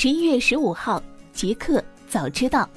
[0.00, 2.70] 十一月十五号，极客早知道，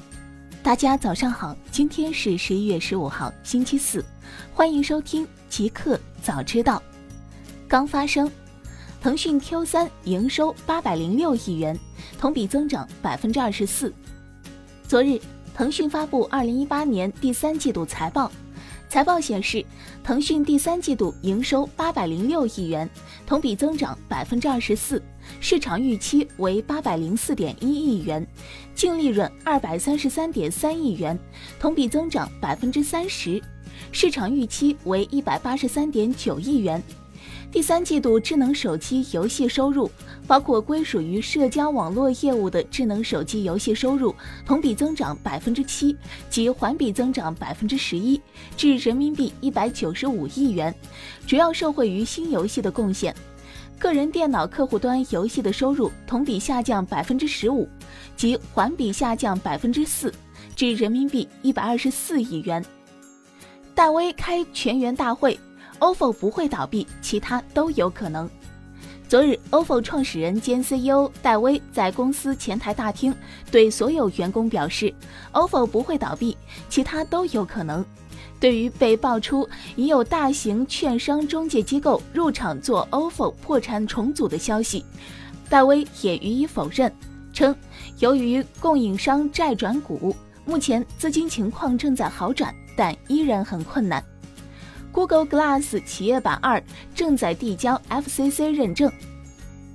[0.64, 4.04] 大家早上好，今天是十一月十五号，星期四，
[4.52, 6.82] 欢迎收听极客早知道。
[7.68, 8.28] 刚发生，
[9.00, 11.80] 腾讯 Q 三营收八百零六亿元，
[12.18, 13.94] 同比增长百分之二十四。
[14.88, 15.22] 昨日，
[15.54, 18.32] 腾讯发布二零一八年第三季度财报。
[18.90, 19.64] 财报显示，
[20.04, 22.90] 腾讯第三季度营收八百零六亿元，
[23.28, 25.02] 同比增长百分之二十四，
[25.40, 28.28] 市场预期为八百零四点一亿元，
[28.76, 31.18] 净利润二百三十三点三亿元，
[31.58, 33.42] 同比增长百分之三十，
[33.94, 36.84] 市场预期为一百八十三点九亿元。
[37.54, 39.90] 第三季度智能手机游戏收入，
[40.28, 44.14] 包括归属于社交网络业务的智能手机游戏收入，
[44.46, 45.96] 同比增长百分之七，
[46.30, 48.20] 及环比增长百分之十一，
[48.58, 50.76] 至人民币一百九十五亿元，
[51.26, 53.16] 主要受惠于新游戏的贡献。
[53.82, 57.68] 个人电脑客户端游戏的收入同比下降百分之十五，
[58.16, 60.14] 即环比下降百分之四，
[60.56, 62.64] 至人民币一百二十四亿元。
[63.74, 65.38] 戴威开全员大会。
[65.80, 68.30] OFO 不会倒闭，其他都有可能。
[69.08, 73.12] 昨日，OFO 创始人兼 CEO 戴威在公司前台大厅
[73.50, 74.94] 对所有员工表示
[75.34, 76.38] ：“OFO 不会倒闭，
[76.70, 77.84] 其他都有可能。”
[78.42, 84.84] 对于被爆出已有大型券商中介机构入场做 OFO 破产重组的消息，
[85.48, 86.92] 戴威也予以否认，
[87.32, 87.56] 称
[88.00, 94.04] 由于供应商债转股，目前资金情况正在好转，但依然很困难。
[94.92, 96.62] Google Glass 企业版二
[96.96, 98.92] 正在递交 FCC 认证。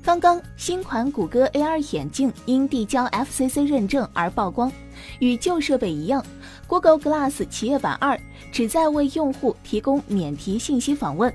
[0.03, 4.71] 刚刚，新款谷歌 AR 眼镜因递交 FCC 认证而曝光。
[5.19, 6.25] 与旧设备一样
[6.67, 8.19] ，Google Glass 企业版二
[8.53, 11.33] 旨在为用户提供免提信息访问。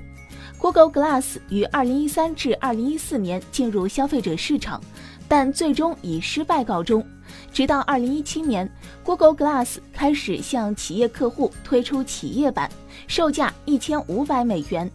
[0.58, 4.80] Google Glass 于2013至2014年进入消费者市场，
[5.26, 7.04] 但最终以失败告终。
[7.52, 8.70] 直到2017年
[9.02, 12.70] ，Google Glass 开始向企业客户推出企业版。
[13.08, 14.90] 售价一千五百美元。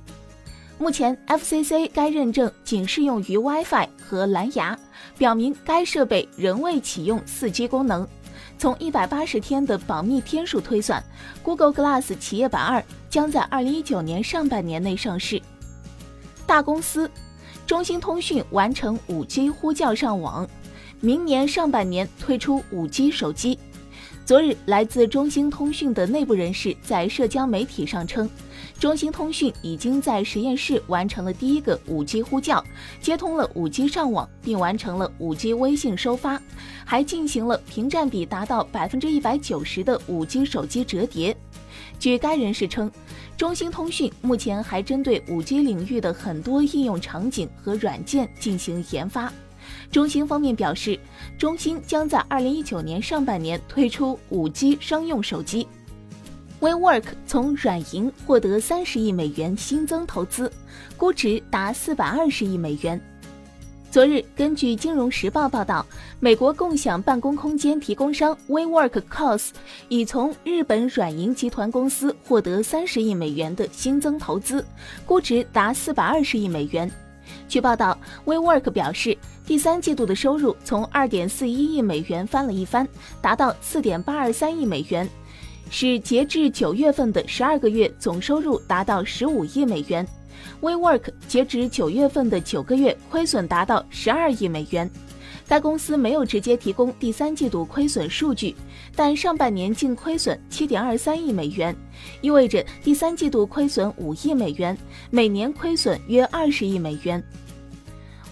[0.79, 4.77] 目前，FCC 该认证仅适用于 WiFi 和蓝牙，
[5.17, 8.07] 表明该设备仍未启用 4G 功能。
[8.57, 11.03] 从一百八十天的保密天数推算
[11.43, 15.41] ，Google Glass 企业版二将在二零一九年上半年内上市。
[16.45, 17.09] 大公司，
[17.67, 20.47] 中兴通讯完成五 G 呼叫上网，
[20.99, 23.59] 明年上半年推出五 G 手机。
[24.25, 28.29] 昨日，来自中兴通讯的内部人士在社交媒体上称，
[28.79, 32.63] 中兴通讯已经在实验室完成了第一个 5G 呼叫，
[33.01, 36.39] 接通了 5G 上网，并完成了 5G 微信收发，
[36.85, 41.35] 还进行了屏占比达到百分之一百九十的 5G 手机折叠。
[41.97, 42.91] 据该人士称，
[43.35, 49.33] 中兴通讯目前还针对 5G 领域的很多应用场景和软件进行研发。
[49.91, 50.99] 中兴方面表示，
[51.35, 55.67] 中兴将在二零一九年上半年推出五 G 商用手机。
[56.59, 60.51] WeWork 从软银获得三十亿美元新增投资，
[60.97, 62.99] 估值达四百二十亿美元。
[63.91, 65.85] 昨日，根据《金融时报》报道，
[66.19, 69.49] 美国共享办公空间提供商 WeWork Cos
[69.87, 74.65] 已从日本软银集团公司获得三十亿美元的新增投资，
[75.05, 76.89] 估值达四百二十亿美元。
[77.47, 79.15] 据报道，WeWork 表示，
[79.45, 82.87] 第三季度的收入从2.41亿美元翻了一番，
[83.21, 85.07] 达到4.823亿美元，
[85.69, 90.07] 使截至九月份的十二个月总收入达到15亿美元。
[90.61, 94.89] WeWork 截止九月份的九个月亏损达到12亿美元。
[95.47, 98.53] 该公司没有直接提供第三季度亏损数据，
[98.95, 101.75] 但上半年净亏损七点二三亿美元，
[102.21, 104.77] 意味着第三季度亏损五亿美元，
[105.09, 107.23] 每年亏损约二十亿美元。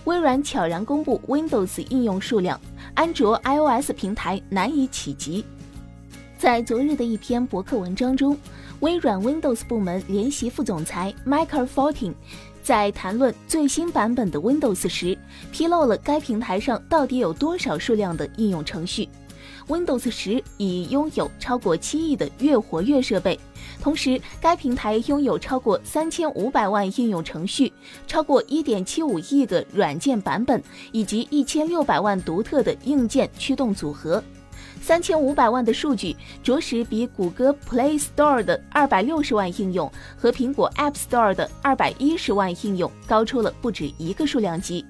[0.04, 2.60] 微软悄然公布 Windows 应用数量，
[2.94, 5.46] 安卓、iOS 平台难以企及。
[6.38, 8.38] 在昨日的一篇博客文章中，
[8.82, 12.14] 微软 Windows 部门联席副总裁 Michael Fortin。
[12.62, 15.18] 在谈论最新版本的 Windows 时，
[15.52, 19.08] 披露了该平台上到底有多少数量的应用程序。
[19.68, 23.40] Windows 十已拥有超过七亿的月活跃设备，
[23.82, 27.72] 同时该平台拥有超过三千五百万应用程序，
[28.06, 30.62] 超过一点七五亿个软件版本，
[30.92, 34.22] 以及一千六百万独特的硬件驱动组合。
[34.86, 44.86] 三千五百万的数据，着实比谷歌 Play Store 的二百六十万应用和苹果 App Store 的二百一十万应用高出了不止一个数量级。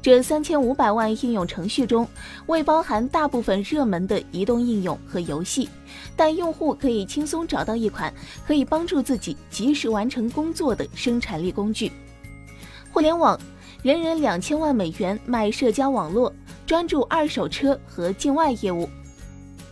[0.00, 2.06] 这三千五百万应用程序中，
[2.46, 5.68] 未包含大部分热门的移动应用和游戏，
[6.14, 8.14] 但用户可以轻松找到一款
[8.46, 11.90] 可以帮助自己及时完成工作的生产力工具。
[12.92, 13.36] 互联网，
[13.82, 16.32] 人人两千万美元卖社交网络。
[16.66, 18.88] 专注二手车和境外业务。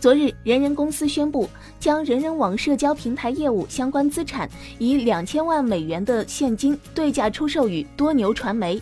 [0.03, 8.81] 昨日，人人公司宣布将人人网社交平台业务相关资产以两千万美元的现金对价出售与多牛传媒。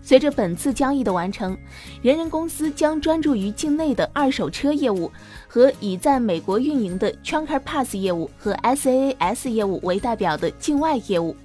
[0.00, 1.54] 随着本次交易的完成，
[2.00, 5.12] 人人公司将专注于境内的二手车业务
[5.46, 11.36] 和以在美国运营的 Trunker Pass 业务和 SaaS 业务为代表的境外业务。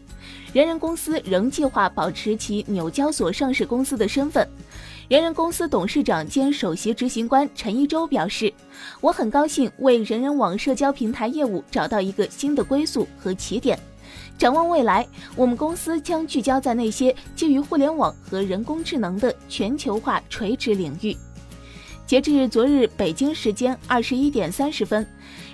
[0.53, 4.47] 人人公司仍计划保持其纽交所上市公司的身份。
[5.07, 8.51] 人人公司董事长兼首席执行官陈一舟表示
[8.99, 13.77] ：“我很高兴为人人网社交平台业务找到一个新的归宿和起点。
[14.35, 21.15] 展望未来，我们公司将聚焦在那些基于互联网和人工智能的全球化垂直领域。”
[22.07, 25.05] 截至昨日北京时间二十一点三十分，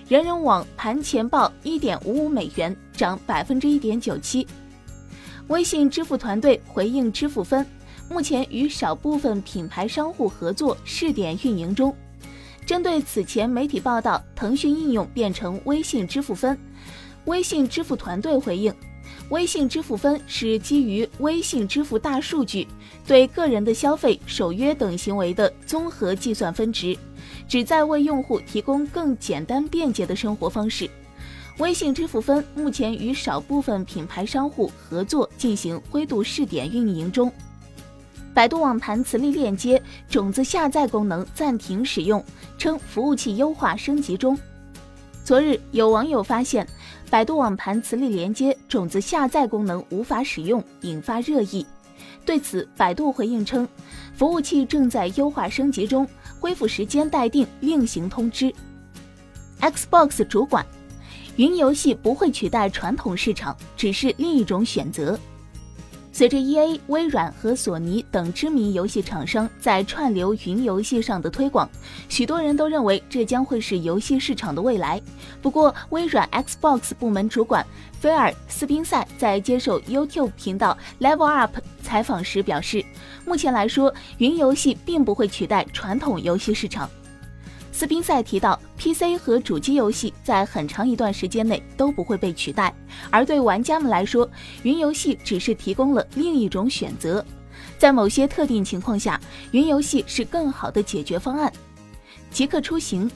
[0.07, 4.47] 人人网盘前报一点五五美元，涨百分之一点九七。
[5.47, 7.65] 微信支付团队回应支付分。
[8.11, 11.95] 目前与少部分品牌商户合作试点运营中。
[12.65, 16.59] 针对此前媒体报道，腾讯应用变成微信支付分，
[17.23, 18.73] 微信支付团队回应：
[19.29, 22.67] 微信支付分是基于微信支付大数据
[23.07, 26.97] 对个人的消费、守约等行为的综合计算分值，
[27.47, 30.89] 旨在为用户提供更简单便捷的生活方式。
[31.59, 37.31] 微信支付分目前与少部分品牌商户合作进行灰度试点运营中。
[38.33, 42.23] 百度网盘磁力链接种子下载功能暂停使用，
[42.57, 44.37] 称服务器优化升级中。
[45.25, 46.65] 昨日有网友发现
[47.09, 51.65] 百度网盘磁力连接种子下载功能无法使用，引发热议。
[52.25, 53.67] 对此，百度回应称，
[54.15, 56.07] 服务器正在优化升级中，
[56.39, 58.53] 恢复时间待定，另行通知。
[59.59, 60.65] Xbox 主管，
[61.35, 65.19] 云游戏不会取代传统市场，只是另一种选择。
[66.13, 71.67] 随着 E A、微软和索尼等知名游戏厂商在串流云游戏上的推广，
[72.09, 75.01] 许多人都认为这将会是游戏市场的未来。
[75.41, 77.65] 不过，微软 Xbox 部门主管
[77.99, 82.83] 菲尔·斯宾塞在接受 YouTube 频道 Level Up 采访时表示，
[83.25, 86.89] 目前来说，云游戏并不会取代传统游戏市场。
[87.81, 92.71] 斯宾塞提到，PC 和主机游戏在很长一段时间内都不会被取代，
[93.09, 94.29] 而对玩家们来说，
[94.61, 97.25] 云游戏只是提供了另一种选择。
[97.79, 99.19] 在某些特定情况下，
[99.49, 101.51] 云游戏是更好的解决方案。
[102.29, 103.09] 极客出行，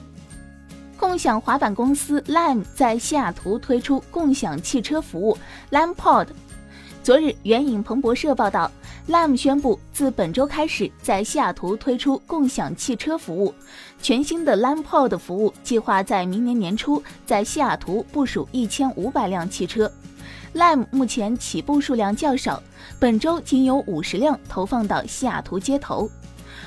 [0.98, 5.38] 共享滑板公司 Lime 在西雅图推出共享汽车服务
[5.70, 6.30] Lime Pod。
[7.04, 8.72] 昨日，援引彭博社报道。
[9.08, 13.54] Lime 宣布，自本周开始在西雅图推出共享汽车服务。
[14.02, 19.92] 全新的 Lime Pod 服务计划在明年年初在西雅图部署一千五百辆汽车。
[20.56, 22.64] Lime 目前起步数量较少，
[23.00, 26.10] 本周仅有五十辆投放到西雅图街头。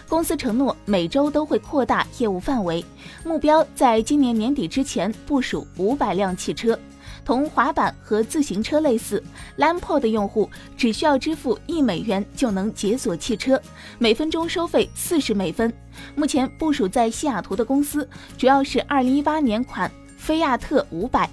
[0.09, 2.85] 公司承诺每周都会扩大业务范围，
[3.25, 6.79] 目标在今年年底之前部署五百辆汽车。
[7.25, 9.23] 同滑板和自行车类似
[9.59, 13.61] ，Lampo 的用户只需要支付一美元就能解锁汽车，
[13.99, 15.73] 每分钟收费四十美分。
[16.15, 21.29] 目前部署在西雅图的公司主要是二零一八年款菲亚特五百。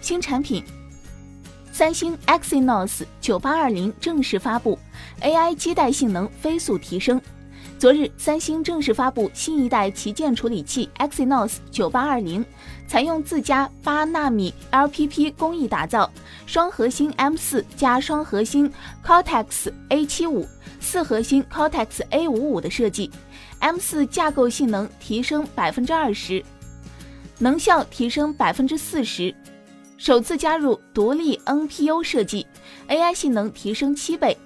[0.00, 0.62] 新产品，
[1.72, 4.78] 三星 Exynos 九八二零正式发布
[5.20, 7.20] ，AI 基带性能飞速提升。
[7.82, 12.46] 昨日，三星正式发布新一代旗舰处理器 Exynos 九八二零，
[12.86, 16.08] 采用自家八纳米 LPP 工艺打造，
[16.46, 18.72] 双核心 M 四加双核心
[19.04, 20.46] Cortex A 七五，
[20.78, 23.10] 四核心 Cortex A 五五的设计
[23.58, 26.40] ，M 四架构性能提升百分之二十，
[27.40, 29.34] 能效提升百分之四十，
[29.98, 32.46] 首次加入独立 NPU 设计
[32.86, 34.38] ，AI 性能提升七倍。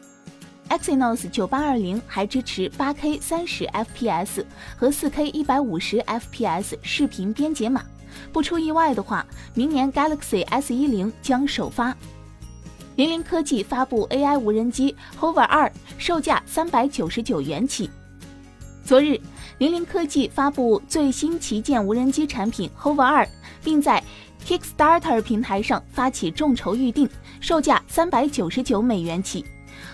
[0.69, 4.45] Exynos 九八二零还支持八 K 三十 FPS
[4.77, 7.85] 和四 K 一百五十 FPS 视频编解码。
[8.33, 11.97] 不出意外的话，明年 Galaxy S 一零将首发。
[12.97, 17.91] 零零科技发布 AI 无人机 Hover 二，售价三百九十九元起。
[18.85, 19.21] 昨日，
[19.59, 23.29] 零零科技发布最新旗舰无人机产品 Hover 二，
[23.63, 24.03] 并在
[24.47, 27.09] Kickstarter 平台上发起众筹预定，
[27.41, 29.45] 售价三百九十九美元起。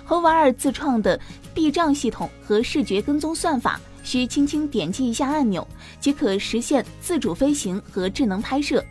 [0.06, 1.18] Hover 二自创的
[1.54, 5.66] 避障系统和视觉跟踪算法，需轻轻点击一下按钮
[6.00, 8.84] 即可实现自主飞行和智能拍摄。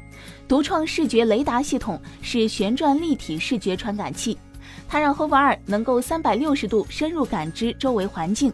[0.48, 4.38] 独创视觉雷达系统是旋转立体视觉传感器，
[4.88, 8.52] 它让 Hover 二能够三百六十度深入感知周围环境。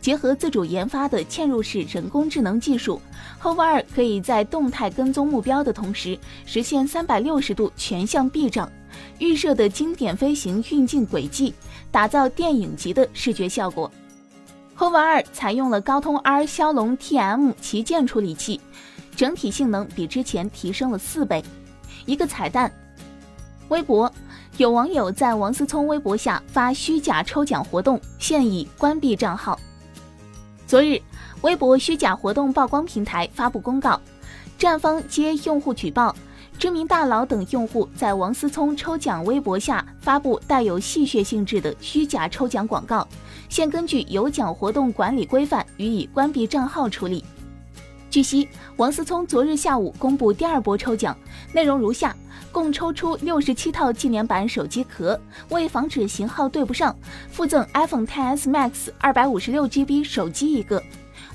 [0.00, 3.00] 结合自主研发的嵌入式人工智能技术
[3.42, 8.70] ，Hover 二可以在动态跟踪目标的同时，实现三百六十度全向避障。
[9.18, 11.52] 预设的经典飞行运镜轨迹，
[11.90, 13.90] 打造电影级的视觉效果。
[14.78, 18.60] HOVR 二采用了高通 R 骁龙 TM 旗舰处理器，
[19.16, 21.42] 整体性能比之前提升了四倍。
[22.04, 22.70] 一个彩蛋，
[23.68, 24.10] 微博
[24.58, 29.60] 有网友在王思聪微博下发虚假抽奖活动，现已关闭账号。
[30.66, 30.98] 昨日，
[31.42, 34.00] 微博虚假活动曝光平台发布公告，
[34.56, 36.16] 站方接用户举报。
[36.58, 43.06] 知名大佬等用户在王思聪抽奖微博下发布带有戏谑性质的虚假抽奖广告，
[43.50, 47.22] 现根据有奖活动管理规范予以关闭账号处理。
[48.16, 51.14] 据悉，王思聪昨日下午公布第二波抽奖
[51.52, 52.16] 内容如下：
[52.50, 55.20] 共抽出六十七套纪念版手机壳，
[55.50, 56.96] 为防止型号对不上，
[57.30, 60.82] 附赠 iPhone XS Max 二百五十六 GB 手机一个。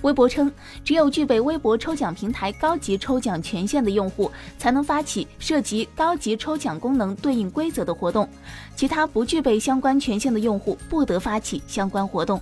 [0.02, 0.52] 微博称，
[0.84, 8.28] 只有具备微博抽奖平台高级抽奖权限的用户，才能发起涉及高级抽奖功能对应规则的活动，
[8.76, 12.42] 其他不具备相关权限的用户不得发起相关活动。